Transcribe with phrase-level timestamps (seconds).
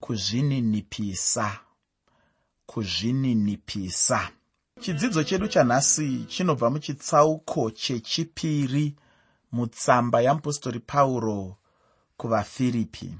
[0.00, 1.60] kuzvininipisa
[2.66, 4.30] kuzvininipisa.
[4.80, 8.96] Chidzidzo chedu chanhasi chinobva muchitsauko chechipiri
[9.52, 11.56] mutsamba yamupostori pauro
[12.16, 13.14] kuvafiripi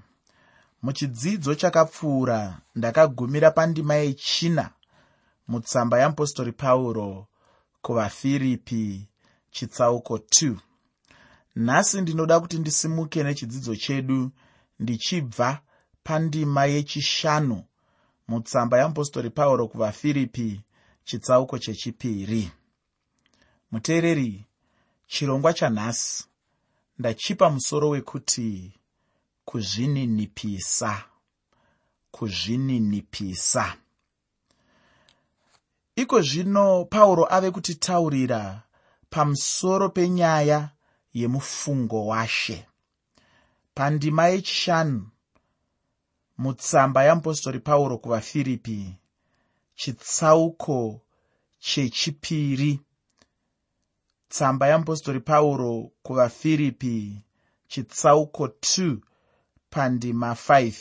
[0.83, 4.71] muchidzidzo chakapfuura ndakagumira pandima yechina
[5.49, 7.27] mutsamba yamupostori pauro
[7.83, 9.09] kuvafiripi
[9.51, 10.55] chitsauko 2
[11.57, 14.31] nhasi ndinoda kuti ndisimuke nechidzidzo chedu
[14.79, 15.61] ndichibva
[16.05, 17.65] pandima yechishanu
[18.29, 20.61] mutsamba yamupostori pauro kuvafiripi
[21.05, 22.51] chitsauko chechipiri.
[23.71, 24.47] Muteereri
[25.07, 26.25] chirongwa chanhasi.
[26.99, 28.73] Ndachipa musoro wekuti
[29.45, 31.05] kuzvininipisa
[32.11, 33.77] kuzvininipisa.
[35.97, 38.63] Iko zvino pauro ave kutitaurira
[39.11, 40.71] pamusoro penyaya
[41.15, 42.67] yemufungo washe.
[43.75, 45.09] Pandima yechishanu
[46.41, 48.97] mutsamba yamupostori pauro kuvafiripi
[49.75, 51.01] chitsauko
[51.59, 52.81] chechipiri.
[54.29, 57.23] Tsamba yamupostori pauro kuvafiripi
[57.69, 58.97] chitsauko 2
[59.71, 60.73] pandima 5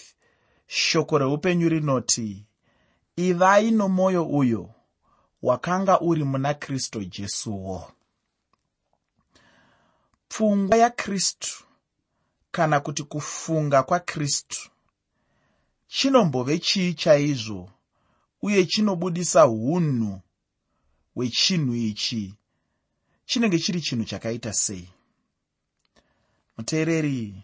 [0.67, 2.45] shoko reupenyu rinoti
[3.15, 4.69] ivai nomwoyo uyo
[5.41, 7.91] wakanga uri muna kristu jesuwo.
[10.29, 11.63] Pfungwa yakristu
[12.51, 14.69] kana kuti kufunga kwakristu
[15.99, 17.69] chinombove chii chaizvo
[18.41, 20.21] uye chinobudisa unhu
[21.15, 22.35] hwechinhu ichi?
[23.25, 24.89] Chinenge chiri chinhu chakaita sei?
[26.57, 27.43] Muteereri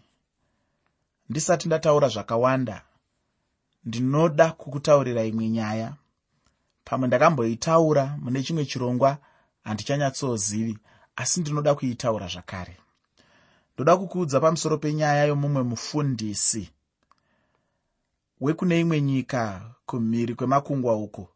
[1.28, 2.82] ndisati ndataura zvakawanda
[3.84, 5.94] ndinoda kukutaurira imwe nyaya.
[6.84, 9.18] Pamwe ndakamboitaura mune chimwe chirongwa
[9.64, 10.78] handichanyatsozivi
[11.16, 12.76] asi ndinoda kuitaura zvakare.
[13.74, 16.70] Ndoda kukuudza pamusoro penyaya yomumwe mufundisi
[18.40, 21.28] wekune imwe nyika kumhiri kwemakungwa uko.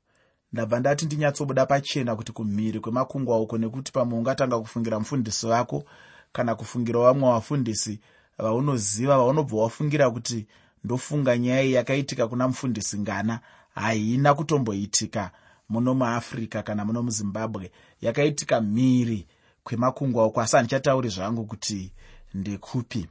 [0.52, 5.84] Ndabva ndati ndinyatsobuda pachena kuti kumhiri kwemakungwa uko nekuti pamwe ungatanga kufungira mufundisi wako
[6.32, 8.00] kana kufungira vamwe vafundisi
[8.38, 10.46] vaunoziva vaunobva wafungira kuti
[10.84, 13.40] ndofunga nyaya iyi yakaitika kuna mufundisi ngana
[13.74, 15.30] haina kutomboitika
[15.68, 17.70] muno muafrica kana muno muzimbabwe.
[18.00, 19.26] Yakaitika mhiri
[19.64, 21.92] kwemakungwa uko asi handichatauri zvangu kuti
[22.34, 23.08] ndekupi.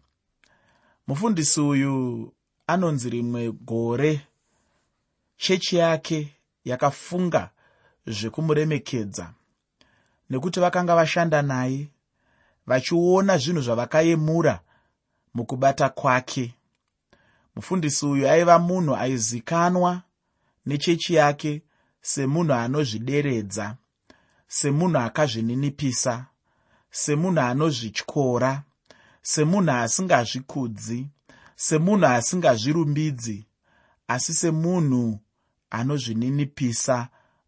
[1.07, 2.33] Mufundisi uyu
[2.71, 4.21] anonzi rimwe gore
[5.37, 6.33] chechi yake
[6.65, 7.49] yakafunga
[8.07, 9.33] zvekumuremekedza.
[10.29, 11.87] Nekuti vakanga vashanda naye
[12.67, 14.59] vachiona zvinhu zvavakayemura
[15.33, 16.53] mukubata kwake.
[17.55, 20.01] Mufundisi uyu aiva munhu aizikanwa
[20.65, 21.61] nechechi yake
[22.01, 23.75] semunhu anozvideredza
[24.47, 26.25] semunhu akazvininipisa
[26.91, 28.63] semunhu anozvityora
[29.21, 31.07] semunhu asingazvikudzi
[31.59, 33.47] semunhu asingazvirumbidzi
[34.07, 35.19] asi semunhu
[35.69, 37.07] anozvininipisa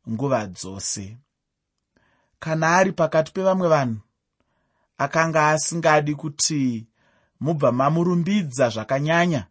[0.09, 1.17] nguva dzose.
[2.39, 3.99] Kana ari pakati pevamwe vanhu
[4.97, 6.87] akanga asingadi kuti
[7.39, 9.43] mubva mamurumbidza zvakanyanya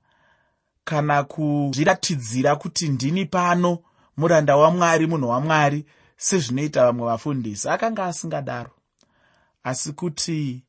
[0.84, 3.78] kana kuzviratidzira kuti ndini pano
[4.16, 8.70] muranda wamwari munhu wamwari sezvinoita vamwe vafundisi akanga asingadaro
[9.64, 10.64] asi kuti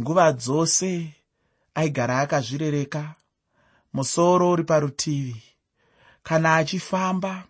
[0.00, 1.17] nguva dzose
[1.78, 3.14] aigara akazvirereka.
[3.92, 5.42] Musoro uri parutivi.
[6.22, 7.44] Kana achifamba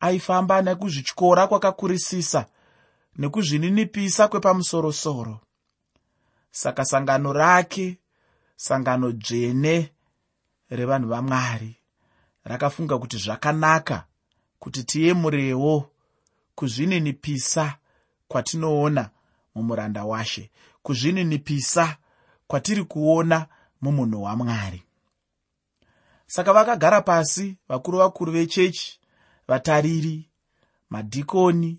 [0.00, 2.46] aifamba nekuzvityora kwakakurisisa
[3.18, 5.40] nekuzvininipisa kwepamusorosoro.
[6.50, 7.98] Saka sangano rake
[8.56, 9.92] sangano dzvene
[10.70, 11.76] revanhu vamwari
[12.44, 14.04] rakafunga kuti zvakanaka
[14.58, 15.90] kuti tiyemurewo
[16.54, 17.78] kuzvininipisa
[18.28, 19.10] kwatinoona
[19.54, 20.50] mumuranda washe.
[20.82, 21.96] Kuzvininipisa
[22.46, 23.46] kwatiri kuona
[23.80, 24.82] mumunhu wamwari.
[26.26, 29.00] Saka vakagara pasi vakuru vakuru vechechi
[29.48, 30.28] vatariri
[30.90, 31.78] madhikoni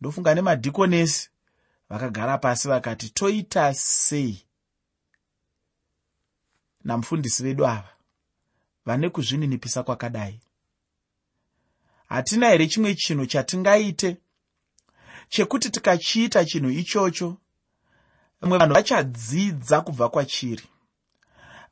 [0.00, 1.30] ndofunga nemadhikonesi
[1.88, 4.46] vakagara pasi vakati toita sei?
[6.84, 7.88] Namufundisi vedu ava
[8.86, 10.40] vane kuzvininipisa kwakadai.
[12.08, 14.16] Hatina here chimwe chinhu chatingaite?
[15.28, 17.36] Chekuti tikachiita chinhu ichocho
[18.42, 20.64] vamwe vanhu vachadzidza kubva kwachiri.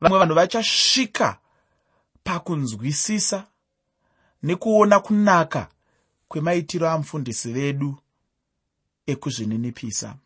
[0.01, 1.39] Vamwe vanhu vachasvika
[2.25, 3.47] pakunzwisisa
[4.43, 5.69] nekuona kunaka
[6.29, 7.99] kwemaitiro amufundisi vedu
[9.07, 10.17] ekuzvininipisa.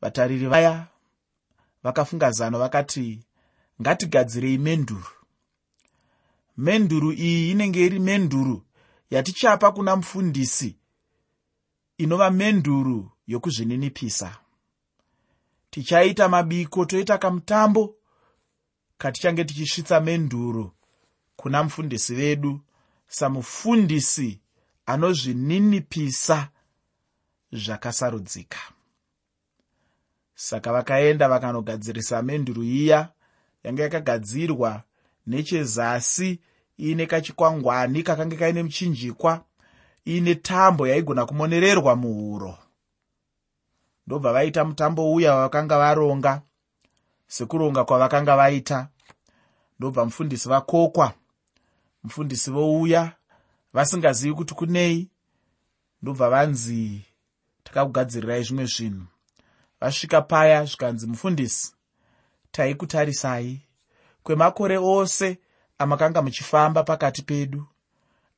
[0.00, 0.86] Vatariri vaya
[1.82, 3.24] vakafunga zano vakati
[3.80, 5.12] ngatigadzirei menduru.
[6.56, 8.62] Menduru iyi inenge iri menduru
[9.10, 10.76] yatichapa kuna mufundisi
[11.98, 14.36] inova menduru yokuzvininipisa.
[15.70, 17.94] Tichaita mabiko toita kamutambo
[18.98, 20.72] katichange tichisvitsa menduro
[21.36, 22.60] kuna mufundisi vedu
[23.08, 24.40] samufundisi
[24.86, 26.48] anozvininipisa
[27.52, 28.58] zvakasarudzika.
[30.34, 33.08] Saka vakaenda vakanogadzirisa menduru iya
[33.64, 34.82] yanga yakagadzirwa
[35.26, 36.40] nechezasi
[36.80, 39.44] iine kachikwangwani kakanga kaine muchinjikwa
[40.06, 42.58] iine tambo yaigona kumonererwa muhuro
[44.06, 46.42] ndobva vaita mutambo uya wavakanga varonga
[47.26, 48.88] sekuronga kwavakanga vaita.
[49.78, 51.12] Ndobva mufundisi vakokwa
[52.02, 53.12] mufundisi vouya
[53.72, 55.10] vasingazivi kuti kunei
[56.02, 57.04] ndobva vanzi
[57.64, 59.06] takakugadzirirai zvimwe zvinhu.
[59.80, 61.74] Vasvika paya zvikanzi mufundisi
[62.50, 63.62] taikutarisai.
[64.22, 65.38] Kwemakore ose
[65.78, 67.66] amakanga muchifamba pakati pedu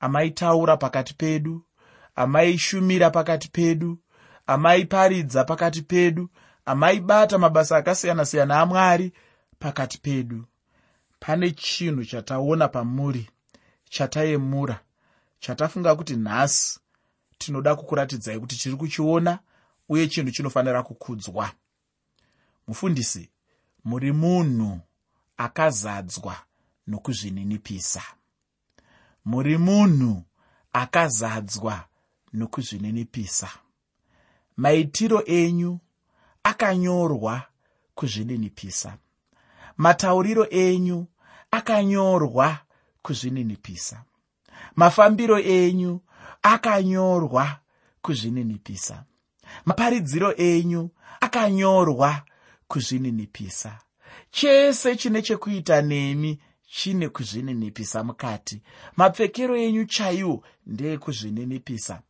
[0.01, 1.63] amaitaura pakati pedu
[2.15, 3.99] amaishumira pakati pedu
[4.49, 6.29] amaiparidza pakati pedu
[6.65, 9.13] amaibata mabasa akasiyana-siyana amwari
[9.59, 10.45] pakati pedu.
[11.21, 13.31] Pane chinhu chataona pamuri
[13.91, 14.81] chatayemura
[15.41, 16.81] chatafunga kuti nhasi.
[17.39, 19.39] Tinoda kukuratidzai kuti tiri kuchiona
[19.89, 21.51] uye chinhu chinofanira kukudzwa.
[22.69, 23.31] Mufundisi
[23.85, 24.81] muri munhu
[25.37, 26.37] akazadzwa
[26.87, 28.03] nokuzvininipisa.
[29.25, 30.23] Muri munhu
[30.73, 31.85] akazadzwa
[32.33, 33.49] nokuzvininipisa
[34.59, 35.79] maitiro enyu
[36.43, 37.43] akanyorwa
[37.95, 38.99] kuzvininipisa.
[39.77, 41.07] Matauriro enyu
[41.51, 42.59] akanyorwa
[43.03, 44.03] kuzvininipisa.
[44.77, 46.01] Mafambiro enyu
[46.43, 47.59] akanyorwa
[48.03, 49.05] kuzvininipisa.
[49.65, 50.91] Maparidziro enyu
[51.21, 52.23] akanyorwa
[52.69, 53.79] kuzvininipisa.
[54.31, 56.39] Chese chine chekuita nemi
[56.71, 58.63] chine kuzvininipisa mukati.
[58.97, 62.03] Mapfekero enyu chaiwo ndeekuzvininipisa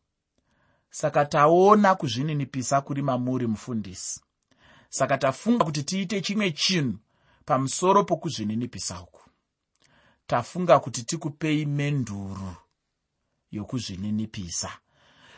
[1.00, 4.20] saka taona kuzvininipisa kuri mamuri mufundisi.
[4.88, 6.98] Saka tafunga kuti tiite chimwe chinhu
[7.44, 9.22] pamusoro pokuzvininipisa uku.
[10.26, 12.54] Tafunga kuti tikupei menduru
[13.50, 14.70] yokuzvininipisa.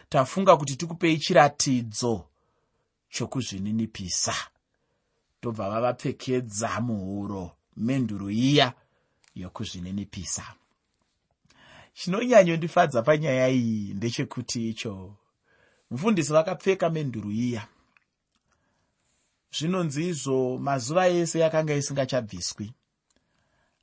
[0.08, 2.24] Tafunga kuti tikupei chiratidzo
[3.10, 4.34] chokuzvininipisa.
[5.40, 8.72] Tobva vavapfekedza muhuro menduru iya
[9.34, 10.44] yokuzvininipisa.
[11.94, 15.16] Chinonyanyondifadza panyaya iyi ndechekuti icho
[15.90, 17.66] mufundisi vakapfeka menduru iya.
[19.52, 22.72] Zvinonzi izvo mazuva ese yakanga isingachabviswi.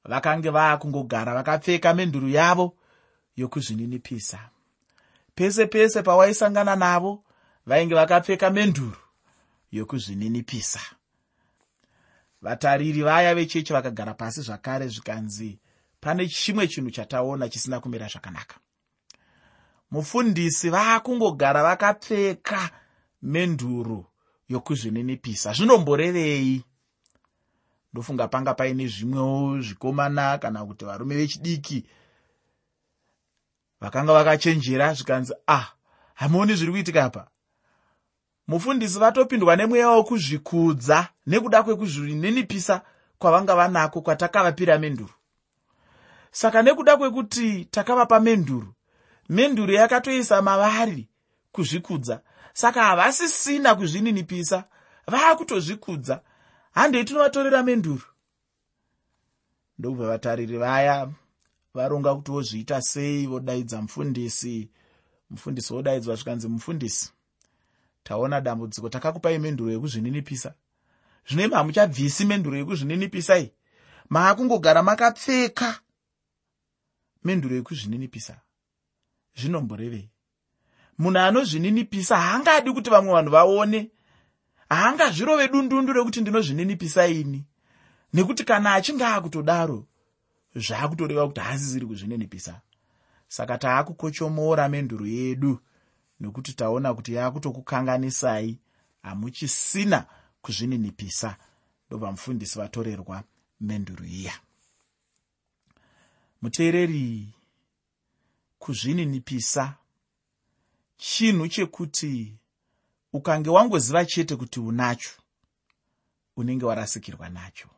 [0.03, 2.75] Vakange vaakungogara vakapfeka menduru yavo
[3.35, 4.39] yokuzvininipisa.
[5.35, 7.23] Pese pese pawaisangana navo
[7.65, 8.97] vainge vakapfeka menduru
[9.71, 10.79] yokuzvininipisa.
[12.41, 15.59] Vatariri vaya vechechi vakagara pasi zvakare zvikanzi
[16.01, 18.55] pane chimwe chinhu chataona chisina kumira zvakanaka
[19.91, 22.69] mufundisi vaakungogara vakapfeka
[23.21, 24.05] menduru
[24.49, 25.53] yokuzvininipisa.
[25.53, 26.63] Zvinomborevei?
[27.93, 31.85] Ndofunga panga paine zvimwewo zvikomana kana kuti varume vechidiki
[33.81, 35.65] vakanga vakachenjera zvikanzi ah
[36.13, 37.27] hamuoni zviri kuitika apa.
[38.47, 42.81] Mufundisi vatopindwa nemweya wokuzvikudza nekuda kwekuzvininipisa
[43.19, 45.13] kwavanga vanako kwatakavapira menduru.
[46.31, 48.73] Saka nekuda kwekuti takavapa menduru
[49.29, 51.09] menduru yakatoisa mavari
[51.51, 52.21] kuzvikudza.
[52.53, 54.63] Saka havasisina kuzvininipisa
[55.07, 56.21] vaakutozvikudza
[56.71, 58.03] handei tinovatorera menduru?
[59.79, 61.09] Ndokubva vatariri vaya
[61.73, 64.69] varonga kuti vozviita sei vodaidza mufundisi.
[65.29, 67.11] Mufundisi wodaidzwa zvikanzi mufundisi.
[68.03, 70.53] Taona dambudziko takakupai menduro yekuzvininipisa.
[71.29, 73.51] Zvino hamuchabvisi menduro yekuzvininipisai
[74.09, 75.79] maakungogara makapfeka
[77.23, 78.39] menduro yekuzvininipisa
[79.37, 80.09] zvinomborevei.
[80.97, 83.91] Munhu anozvininipisa haangadi kuti vamwe vanhu vaone.
[84.69, 87.45] Haangazvirove dundundu rekuti ndinozvininipisa ini.
[88.13, 89.85] Nekuti kana achinge akutodaro
[90.55, 92.61] zvaakutoreva kuti haasisiri kuzvininipisa.
[93.27, 95.59] Saka taakukochomora menduru yedu
[96.19, 98.59] nokuti taona kuti yaakutokukanganisai.
[99.03, 100.05] Hamuchisina
[100.41, 101.37] kuzvininipisa.
[101.87, 103.23] Ndobva mufundisi vatorerwa
[103.61, 104.33] menduru iya.
[106.41, 107.33] Muteereri
[108.59, 109.75] kuzvininipisa.
[110.97, 112.37] Chinhu chekuti
[113.13, 115.11] ukange wangoziva chete kuti unacho
[116.35, 117.69] unenge warasikirwa nacho.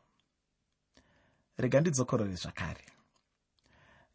[1.58, 2.86] Rega ndidzokorore zvakare.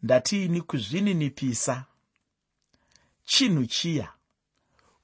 [0.02, 1.84] Ndatiini kuzvininipisa?
[3.24, 4.12] Chinhu chiya?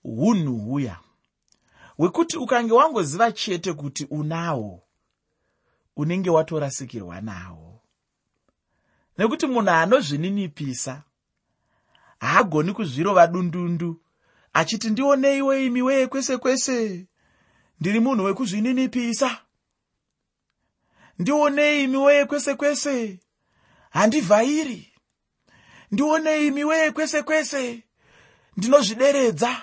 [0.05, 0.99] Unhu huya?
[1.97, 4.83] Hwekuti ukange wangoziva chete kuti unahwo
[5.97, 7.81] unenge watorasikirwa nahwo
[9.19, 11.03] nekuti munhu anozvininipisa
[12.21, 14.01] haagoni kuzvirova dundundu.
[14.53, 17.07] Achiti ndioneiwo imi weye kwese kwese.
[17.81, 19.39] Ndiri munhu wekuzvininipisa.
[21.19, 22.55] Ndionei imi weye kwese.
[22.55, 23.21] Kwese
[23.91, 24.93] handivhairi.
[25.91, 27.23] Ndionei imi weye kwese.
[27.23, 27.83] Kwese
[28.57, 29.63] ndinozvideredza.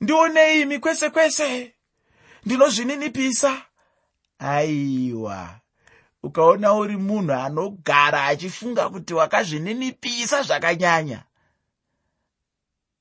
[0.00, 1.74] Ndionei imi kwese kwese.
[2.44, 3.62] Ndinozvininipisa.
[4.38, 5.60] Aiwa.
[6.22, 11.24] Ukaona uri munhu anogara achifunga kuti wakazvininipisa zvakanyanya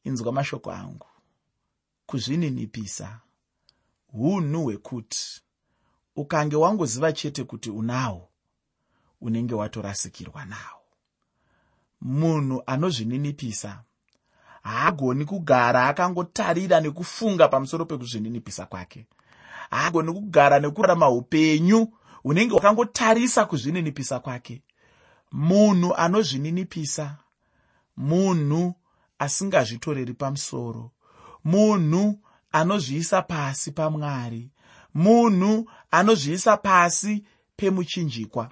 [0.05, 1.07] inzwa mashoko angu.
[2.05, 3.19] Kuzvininipisa
[4.13, 5.41] unhu hwekuti
[6.15, 8.29] ukange wangoziva chete kuti unahwo
[9.21, 10.81] unenge watorasikirwa nawo
[12.01, 13.83] munhu anozvininipisa
[14.63, 19.05] haagoni kugara akangotarira nekufunga pamusoro pekuzvininipisa kwake.
[19.69, 21.93] Haagoni kugara nekurarama upenyu
[22.23, 24.61] hunenge hwakangotarisa kuzvininipisa kwake.
[25.31, 27.17] Munhu anozvininipisa
[27.97, 28.73] munhu
[29.19, 30.91] asingazvitoreri pamusoro.
[31.43, 32.19] Munhu
[32.51, 34.51] anozviisa pasi pamwari.
[34.93, 37.23] Munhu anozviisa pasi
[37.55, 38.51] pemuchinjikwa.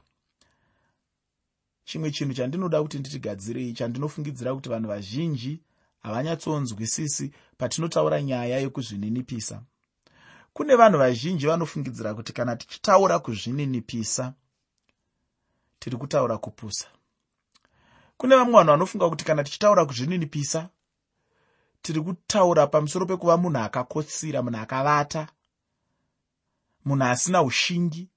[1.86, 5.62] Chimwe chinhu chandinoda kuti nditigadzirei chandinofungidzira kuti vanhu vazhinji
[6.04, 9.64] havanyatsonzwisisi patinotaura nyaya yekuzvininipisa
[10.54, 14.34] kune vanhu vazhinji vanofungidzira kuti kana tichitaura kuzvininipisa
[15.80, 16.88] tiri kutaura kupusa
[18.24, 20.70] kune vamwe vanhu vanofunga kuti kana tichitaura kuzvininipisa
[21.82, 25.28] tiri kutaura pamusoro pekuva munhu akakotsira munhu akavata
[26.86, 28.10] munhu asina ushingi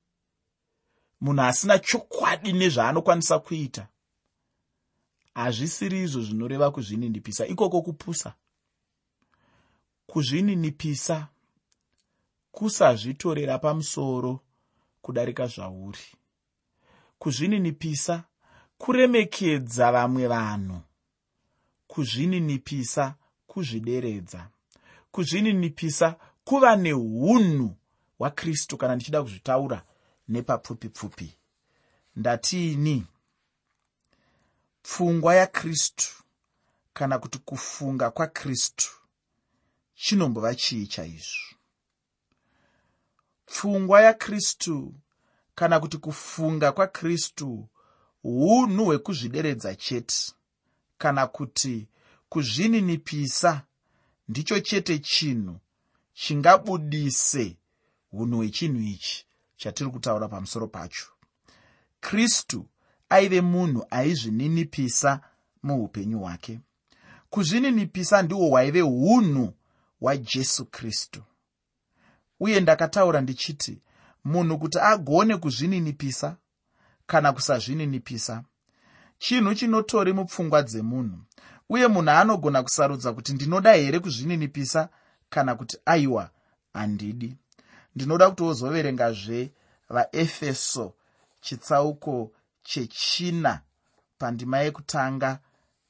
[1.21, 3.89] munhu asina chokwadi nezvaanokwanisa kuita.
[5.35, 8.35] Hazvisiri izvo zvinoreva kuzvininipisa ikoko kupusa.
[10.07, 11.29] Kuzvininipisa
[12.53, 14.41] kusazvitorera pamusoro
[15.03, 16.07] kudarika zvauri.
[17.19, 18.25] Kuzvininipisa
[18.79, 20.81] kuremekedza vamwe vanhu
[21.87, 23.15] kuzvininipisa
[23.47, 24.49] kuzvideredza
[25.11, 27.77] kuzvininipisa kuva neunhu
[28.19, 29.83] hwakristu kana ndichida kuzvitaura
[30.29, 31.37] nepapfupi pfupi
[32.17, 33.07] ndatiini
[34.83, 36.09] pfungwa yakristu
[36.93, 38.91] kana kuti kufunga kwakristu
[39.95, 41.57] chinombova chii chaizvo?
[43.47, 44.95] Pfungwa yakristu
[45.55, 47.69] kana kuti kufunga kwakristu
[48.29, 50.33] unhu hwekuzvideredza chete
[50.99, 51.89] kana kuti
[52.29, 53.63] kuzvininipisa
[54.29, 55.57] ndicho chete chinhu
[56.13, 57.57] chingabudise
[58.13, 61.07] unhu hwechinhu ichi chatiri kutaura pamusoro pacho.
[62.01, 62.67] Kristu
[63.09, 65.21] aive munhu aizvininipisa
[65.63, 66.61] muupenyu hwake.
[67.31, 69.55] Kuzvininipisa ndihwo hwaive unhu
[70.01, 71.23] hwajesu kristu.
[72.41, 73.83] Uye ndakataura ndichiti
[74.25, 76.37] munhu kuti agone kuzvininipisa
[77.07, 78.43] kana kusazvininipisa.
[79.19, 81.19] Chinhu chinotori mupfungwa dzemunhu
[81.69, 84.89] uye munhu anogona kusarudza kuti ndinoda here kuzvininipisa
[85.31, 86.31] kana kuti aiwa
[86.73, 87.37] handidi.
[87.95, 89.53] Ndinoda kuti wozoverengazve
[89.89, 90.95] vaefeso
[91.41, 92.33] chitsauko
[92.63, 93.61] chechina
[94.19, 95.39] pandima yekutanga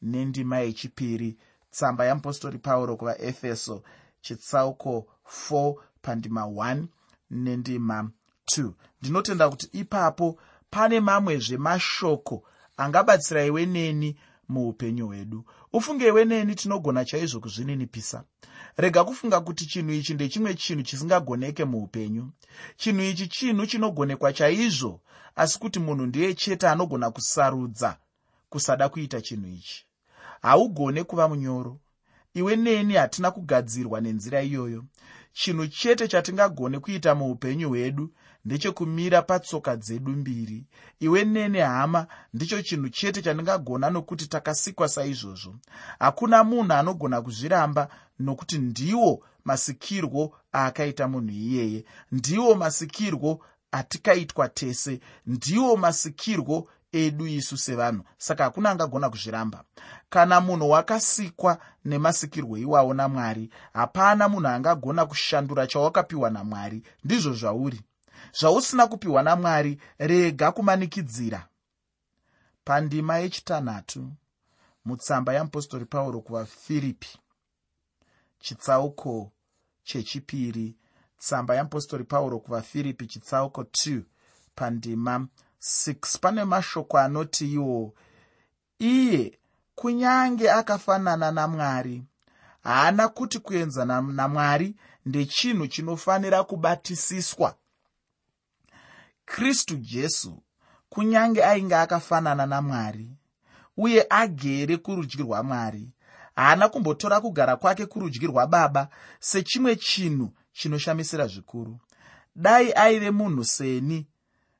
[0.02, 1.38] nendima yechipiri
[1.70, 3.82] tsamba yeapostori pauro kuvaefeso
[4.20, 5.06] chitsauko
[5.50, 6.84] 4 pandima 1
[7.30, 8.10] nendima
[8.56, 8.70] 2
[9.00, 10.38] ndinotenda kuti ipapo
[10.70, 12.42] pane mamwezve mashoko
[12.76, 14.16] angabatsira iwe neni
[14.48, 15.44] muupenyu hwedu.
[15.72, 18.24] Ufunge iwe neni tinogona chaizvo kuzvininipisa.
[18.76, 22.30] Rega kufunga kuti chinhu ichi ndechimwe chinhu chisingagoneke muupenyu.
[22.76, 25.00] Chinhu ichi chinhu chinogonekwa chaizvo
[25.36, 27.98] asi kuti munhu ndiye chete anogona kusarudza
[28.48, 29.86] kusada kuita chinhu ichi.
[30.42, 31.80] Haugone kuva munyoro.
[32.34, 34.84] Iwe neni hatina kugadzirwa nenzira iyoyo.
[35.32, 38.10] Chinhu chete chatingagone kuita muupenyu hwedu
[38.46, 40.64] ndechekumira patsoka dzedu mbiri.
[41.00, 45.54] Iwe nene hama ndicho chinhu chete chandingagona nokuti takasikwa saizvozvo.
[45.98, 47.88] Hakuna munhu anogona kuzviramba
[48.18, 50.22] nokuti ndiwo masikirwo
[50.54, 51.84] aakaita munhu iyeye.
[52.12, 53.40] Ndiwo masikirwo
[53.72, 55.00] atikaitwa tese.
[55.26, 58.04] Ndiwo masikirwo edu isu sevanhu.
[58.18, 59.64] Saka hakuna angagona kuzviramba.
[60.10, 66.82] Kana munhu wakasikwa nemasikirwo iwawo namwari hapana munhu angagona kushandura chawakapiwa namwari.
[67.04, 67.80] Ndizvo zvauri
[68.38, 71.48] zvausina kupiwa namwari rega kumanikidzira.
[72.64, 74.12] Pandima yechitanhatu
[74.84, 77.18] mutsamba yeapostori pauro kuvafiripi.
[78.40, 79.32] Chitsauko
[79.84, 80.76] chechipiri
[81.18, 84.02] tsamba yeapostori pauro kuvafiripi chitsauko 2
[84.54, 85.26] pandima
[85.60, 87.94] 6 pane mashoko anoti iwo
[88.78, 89.38] iye
[89.74, 92.04] kunyange akafanana namwari
[92.62, 94.76] haana kuti kuenzana namwari
[95.06, 97.54] ndechinhu chinofanira kubatisiswa
[99.26, 100.42] kristu jesu
[100.88, 103.10] kunyange ainge akafanana namwari
[103.76, 105.90] uye agere kurudyi rwamwari
[106.36, 108.88] haana kumbotora kugara kwake kurudyi rwababa
[109.20, 111.78] sechimwe chinhu chinoshamisira zvikuru.
[112.36, 114.06] Dai aive munhu seni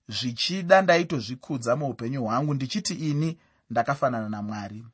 [0.08, 3.38] zvichida ndaitozvikudza muupenyu hwangu ndichiti ini
[3.70, 4.84] ndakafanana namwari.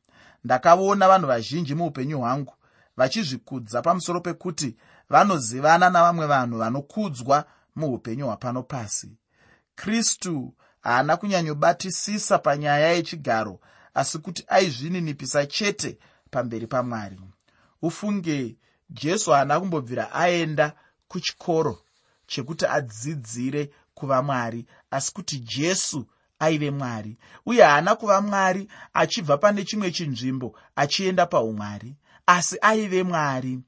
[0.44, 2.54] Ndakaona vanhu vazhinji muupenyu hwangu
[2.96, 4.76] vachizvikudza pamusoro pekuti
[5.10, 7.44] vanozivana navamwe vanhu vanokudzwa
[7.76, 9.16] muupenyu hwapano pasi
[9.82, 13.60] kristu haana kunyanyobatisisa panyaya yechigaro
[13.94, 15.98] asi kuti aizvininipisa chete
[16.30, 17.20] pamberi pamwari.
[17.82, 18.56] Ufunge
[18.90, 20.72] jesu haana kumbobvira aenda
[21.08, 21.82] kuchikoro
[22.26, 26.06] chekuti adzidzire kuva mwari asi kuti jesu
[26.38, 27.18] aive mwari.
[27.46, 31.96] Uye haana kuva mwari achibva pane chimwe chinzvimbo achienda paumwari
[32.26, 33.60] asi aive mwari.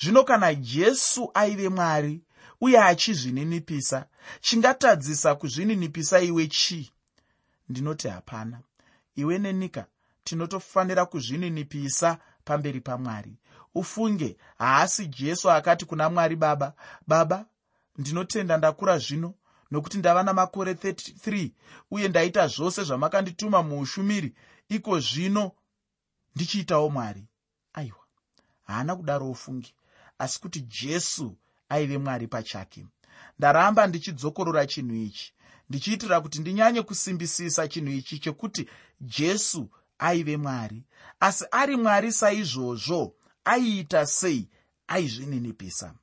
[0.00, 2.20] Zvino kana jesu aive mwari
[2.60, 4.06] uye achizvininipisa.
[4.40, 6.90] Chingatadzisa kuzvininipisa iwe chii?
[7.68, 8.60] Ndinoti hapana.
[9.16, 9.86] Iwe nenyika
[10.24, 13.36] tinotofanira kuzvininipisa pamberi pamwari.
[13.74, 16.74] Ufunge haasi jesu akati kuna mwari baba
[17.06, 17.46] baba
[17.98, 19.34] ndinotenda ndakura zvino
[19.70, 21.50] nokuti ndava namakore 33
[21.90, 24.34] uye ndaita zvose zvamakandituma muushumiri
[24.68, 25.52] iko zvino
[26.34, 27.24] ndichiitawo mwari.
[27.72, 28.04] Aiwa
[28.66, 29.74] haana kudaro ufungi.
[30.18, 31.36] Asi kuti jesu
[31.70, 32.86] aive mwari pachake.
[33.38, 35.32] Ndaramba ndichidzokorora chinhu ichi.
[35.68, 38.68] Ndichiitira kuti ndinyanye kusimbisisa chinhu ichi chekuti
[39.00, 40.82] jesu aive mwari.
[41.20, 44.48] Asi ari mwari saizvozvo aiita sei
[44.88, 45.94] aizvininipisa.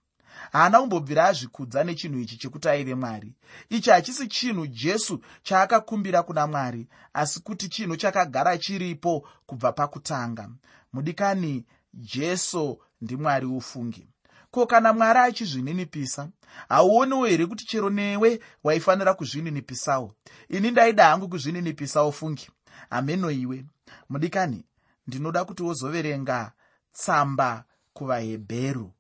[0.52, 3.34] Haana kumbobvira azvikudza nechinhu ichi chekuti aive mwari.
[3.70, 10.50] Ichi hachisi chinhu jesu chaakakumbira kuna mwari asi kuti chinhu chakagara chiripo kubva pakutanga.
[10.94, 14.08] Mudikani jesu ndimwari ufungi
[14.52, 16.30] ko kana mwari achizvininipisa
[16.70, 20.14] hauoniwo here kuti chero newe waifanira kuzvininipisawo?
[20.50, 22.50] Ini ndaida hangu kuzvininipisawo fungi.
[22.90, 23.66] Hameno iwe.
[24.10, 24.66] Mudikani
[25.08, 26.52] ndinoda kuti wozoverenga
[26.92, 28.92] tsamba kuvahebheru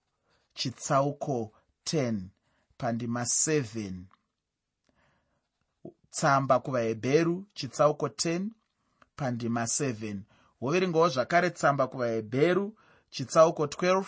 [0.54, 1.52] chitsauko
[1.86, 2.20] 10
[2.78, 3.94] pandima 7
[6.10, 8.48] tsamba kuvahebheru chitsauko 10
[9.16, 10.18] pandima 7
[10.62, 12.78] woverengawo zvakare tsamba kuvahebheru
[13.10, 14.06] chitsauko 12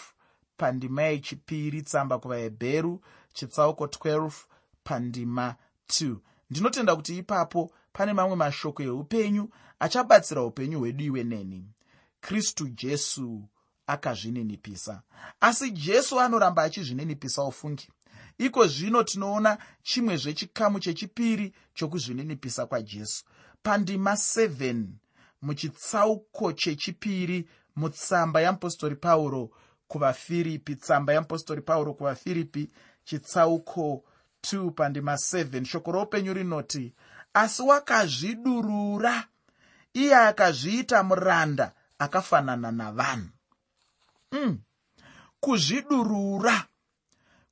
[0.59, 3.01] pandima yechipiri tsamba kuvahebheru
[3.33, 4.31] chitsauko 12
[4.83, 5.55] pandima
[5.87, 6.15] 2
[6.49, 11.65] ndinotenda kuti ipapo pane mamwe mashoko eupenyu achabatsira upenyu hwedu iwe neni.
[12.21, 13.43] Kristu jesu
[13.87, 15.01] akazvininipisa.
[15.39, 17.89] Asi jesu anoramba achizvininipisa ufungi.
[18.37, 23.25] Iko zvino tinoona chimwezve chikamu chechipiri chokuzvininipisa kwajesu.
[23.63, 24.85] Pandima 7
[25.41, 29.49] muchitsauko chechipiri mutsamba yamupostori pauro
[29.89, 32.69] kuvafiripi tsamba yamupostori pauro kuvafiripi
[33.03, 34.03] chitsauko
[34.43, 36.93] 2 pandima 7 shoko roupenyu rinoti
[37.33, 39.27] asi wakazvidurura.
[39.93, 43.29] Iye akazviita muranda akafanana navanhu.
[44.31, 44.59] Mm.
[45.39, 46.67] kuzvidurura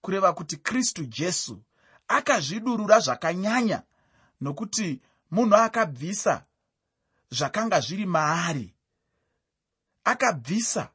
[0.01, 1.61] kureva kuti kristu jesu
[2.07, 3.83] akazvidurura zvakanyanya
[4.41, 6.43] nokuti munhu akabvisa
[7.31, 8.73] zvakanga zviri maari.
[10.03, 10.89] Akabvisa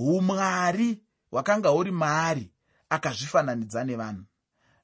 [0.00, 2.50] umwari hwakanga huri maari
[2.90, 4.24] akazvifananidza nevanhu.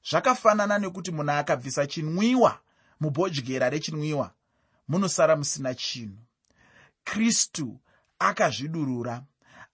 [0.09, 2.59] Zvakafanana nekuti munhu akabvisa chinwiwa
[2.99, 4.31] mubhodyera rechinwiwa
[4.87, 6.17] munosara musina chinhu.
[7.03, 7.79] Kristu
[8.19, 9.23] akazvidurura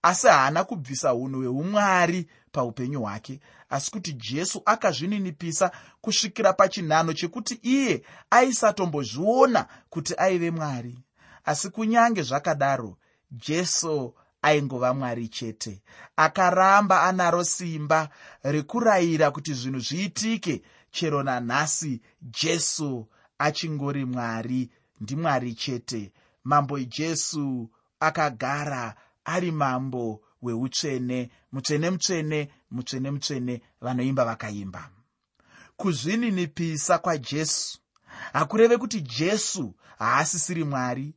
[0.02, 8.02] asi haana kubvisa unhu hweumwari paupenyu hwake asi kuti jesu akazvininipisa kusvikira pachinhano chekuti iye
[8.30, 10.98] aisatombozviona kuti aive mwari.
[11.44, 12.96] Asi kunyange zvakadaro
[13.30, 15.82] jesu aingova mwari chete.
[16.16, 18.08] Akaramba anaro simba
[18.42, 20.62] rekurayira kuti zvinhu zviitike.
[20.90, 26.12] Chero nanhasi jesu achingori mwari ndimwari chete.
[26.44, 34.90] Mambo jesu akagara ari mambo weutsvene mutsvene mutsvene mutsvene mutsvene vanoimba vakaimba.
[35.76, 37.78] Kuzvininipisa kwajesu
[38.32, 41.14] hakureve kuti jesu haasisiri mwari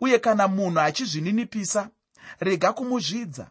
[0.00, 1.90] uye kana munhu achizvininipisa
[2.40, 3.50] rega kumuzvidza.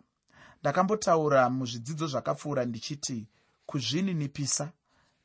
[0.61, 3.27] Ndakambotaura muzvidzidzo zvakapfuura ndichiti
[3.65, 4.71] kuzvininipisa.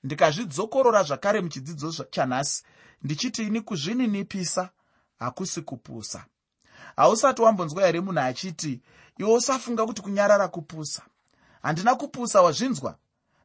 [0.05, 2.65] Ndikazvidzokorora zvakare muchidzidzo chanhasi.
[3.03, 4.71] Ndichiti ini kuzvininipisa
[5.19, 6.25] hakusi kupusa.
[6.97, 8.81] Hausati wambonzwa here munhu achiti
[9.19, 11.03] iwe usafunga kuti kunyarara kupusa?
[11.63, 12.97] Handina kupusa wazvinzwa?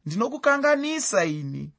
[0.05, 1.71] Ndinokukanganisa ini.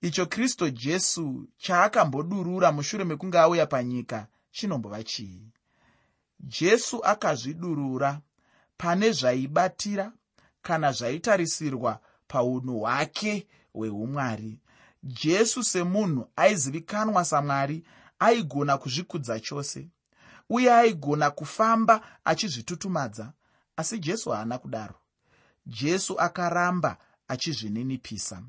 [0.00, 5.50] Icho kristu jesu chaakambodurura mushure mekunge auya panyika chinombova chii
[6.42, 8.20] jesu akazvidurura.
[8.76, 10.12] Pane zvaibatira
[10.62, 14.58] kana zvaitarisirwa paunhu hwake hweumwari
[15.02, 17.84] jesu semunhu aizivikanwa samwari
[18.18, 19.88] aigona kuzvikudza chose
[20.50, 23.32] uye aigona kufamba achizvitutumadza
[23.76, 24.94] asi jesu haana kudaro.
[25.66, 26.96] Jesu akaramba
[27.28, 28.42] achizvininipisa.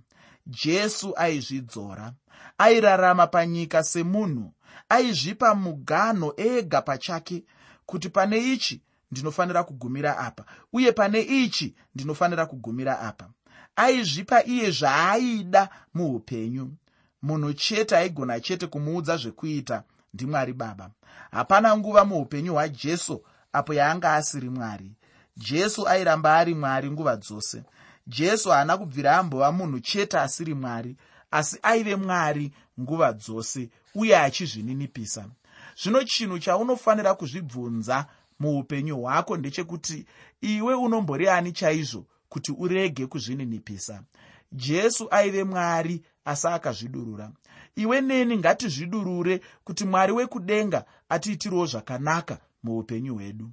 [0.47, 2.13] Jesu aizvidzora
[2.57, 4.53] airarama panyika semunhu
[4.89, 7.43] aizvipa muganho ega pachake
[7.85, 13.29] kuti pane ichi ndinofanira kugumira apa uye pane ichi ndinofanira kugumira apa.
[13.75, 16.71] Aizvipa iye zvaaida muupenyu.
[17.21, 20.89] Munhu chete aigona chete kumuudza zvekuita ndimwari baba.
[21.31, 24.91] Hapana nguva muupenyu hwajesu apo yaanga asiri mwari.
[25.37, 27.63] Jesu airamba ari mwari nguva dzose.
[28.07, 30.97] Jesu haana kubvira ambova munhu chete asiri mwari
[31.31, 35.25] asi aive mwari nguva dzose uye achizvininipisa
[35.77, 38.05] zvino chinhu chaunofanira kuzvibvunza
[38.39, 40.05] muupenyu hwako ndechekuti
[40.41, 44.03] iwe unombori ani chaizvo kuti urege kuzvininipisa?
[44.51, 47.31] Jesu aive mwari asi akazvidurura.
[47.75, 53.51] Iwe neni ngatizvidurure kuti mwari wekudenga atiitiriwo zvakanaka muupenyu hwedu.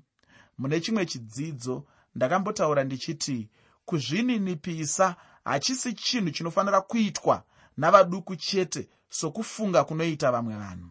[0.59, 3.49] Mune chimwe chidzidzo ndakambotaura ndichiti
[3.85, 7.43] kuzvininipisa hachisi chinhu chinofanira kuitwa
[7.77, 10.91] navaduku chete sokufunga kunoita vamwe vanhu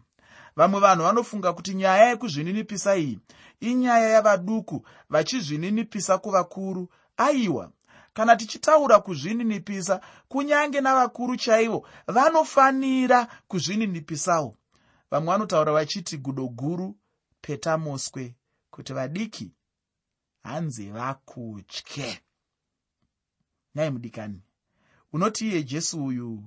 [0.58, 3.18] vamwe vanhu vanofunga kuti nyaya yekuzvininipisa iyi
[3.60, 7.72] inyaya yavaduku vachizvininipisa kuvakuru aiwa.
[8.12, 14.56] Kana tichitaura kuzvininipisa kunyange navakuru chaivo vanofanira kuzvininipisawo.
[15.10, 16.96] Vamwe vanotaura vachiti gudo guru
[17.40, 18.34] petamuswe
[18.70, 19.52] kuti vadiki
[20.42, 22.20] hanzi vakutye.
[23.74, 24.42] Nyai mudikani.
[25.12, 26.42] Unoti iye jesu uyu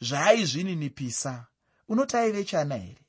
[0.00, 1.46] zvaaizvininipisa
[1.88, 3.05] unoti aive chana here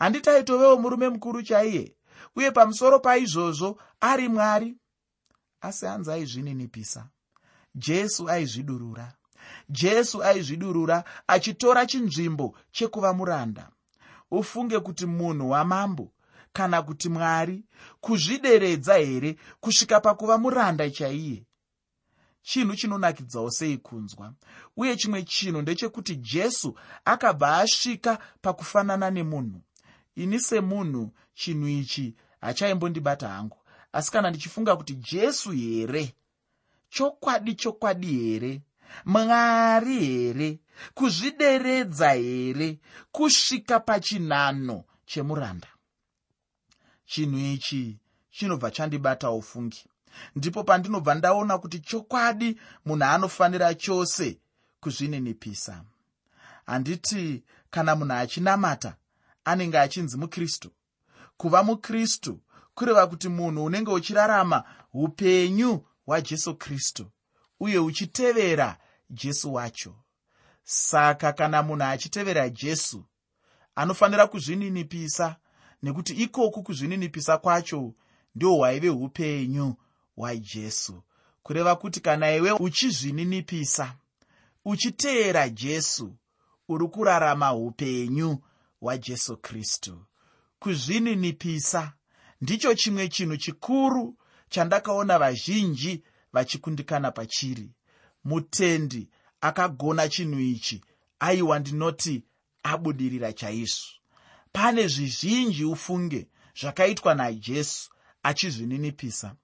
[0.00, 1.94] handiti aitovewo murume mukuru chaiye
[2.36, 4.76] uye pamusoro paizvozvo ari mwari.
[5.60, 7.06] Asi hanzi aizvininipisa
[7.74, 9.12] jesu aizvidurura.
[9.68, 13.70] Jesu aizvidurura achitora chinzvimbo chekuva muranda
[14.30, 16.12] ufunge kuti munhu wamambo
[16.52, 17.64] kana kuti mwari
[18.00, 21.46] kuzvideredza here kusvika pakuva muranda chaiye?
[22.42, 24.34] Chinhu chinonakidzawo sei kunzwa?
[24.76, 29.60] Uye chimwe chinhu ndechekuti jesu akabva asvika pakufanana nemunhu
[30.16, 33.56] ini semunhu chinhu ichi hachaimbondibata hangu.
[33.92, 36.14] Asi kana ndichifunga kuti jesu here?
[36.90, 38.62] Chokwadi chokwadi here?
[39.04, 40.58] Mwari here?
[40.94, 42.78] Kuzvideredza here?
[43.12, 45.68] Kusvika pachinhano chemuranda?
[47.06, 47.98] Chinhu ichi
[48.30, 49.84] chinobva chandibata ufungi.
[50.36, 54.38] Ndipo pandinobva ndaona kuti chokwadi munhu anofanira chose
[54.80, 55.84] kuzvininipisa.
[56.66, 58.96] Handiti kana munhu achinamata
[59.50, 60.70] anenge achinzi mukristu.
[61.36, 62.40] Kuva mukristu
[62.74, 67.10] kureva kuti munhu unenge uchirarama upenyu hwajesu kristu
[67.60, 68.78] uye uchitevera
[69.10, 69.94] jesu wacho.
[70.64, 73.04] Saka kana munhu achitevera jesu
[73.74, 75.36] anofanira kuzvininipisa
[75.82, 77.94] nekuti ikoku kuzvininipisa kwacho
[78.34, 79.74] ndihwo hwaive upenyu
[80.16, 81.02] hwajesu.
[81.42, 83.94] Kureva kuti kana iwe uchizvininipisa
[84.64, 86.16] uchiteera jesu
[86.68, 88.38] uri kurarama upenyu
[88.80, 90.04] hwajesu kristu.
[90.58, 91.92] Kuzvininipisa
[92.40, 94.16] ndicho chimwe chinhu chikuru
[94.48, 97.70] chandakaona vazhinji vachikundikana pachiri.
[98.24, 99.08] Mutendi
[99.40, 100.84] akagona chinhu ichi
[101.18, 102.24] aiwa ndinoti
[102.62, 103.86] abudirira chaizvo.
[104.52, 106.28] Pane zvizhinji ufunge
[106.60, 107.90] zvakaitwa najesu
[108.22, 109.34] achizvininipisa.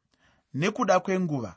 [0.54, 1.56] Nekuda kwenguva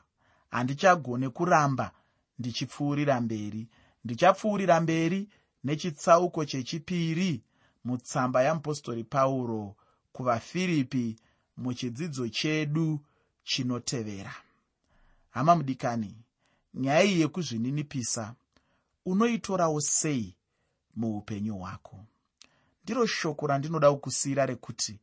[0.50, 1.92] handichagone kuramba
[2.38, 3.68] ndichipfuurira mberi.
[4.04, 5.28] Ndichapfuurira mberi
[5.64, 7.42] nechitsauko chechipiri
[7.84, 9.76] mutsamba yamupostori pauro
[10.12, 11.16] kuvafiripi
[11.56, 13.00] muchidzidzo chedu
[13.44, 14.34] chinotevera.
[15.30, 16.16] Hama mudikani
[16.74, 18.34] nyaya iyi yekuzvininipisa
[19.06, 20.34] unoitorawo sei
[20.96, 22.04] muupenyu hwako?
[22.84, 24.98] Ndiro shoko randinoda kukusiyira rekuti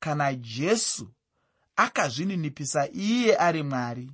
[0.00, 1.08] kana jesu
[1.76, 4.10] akazvininipisa iye ari mwari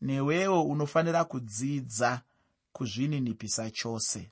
[0.00, 2.22] newewo unofanira kudzidza
[2.72, 4.30] kuzvininipisa chose